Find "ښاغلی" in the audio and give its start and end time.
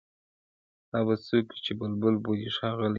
2.57-2.89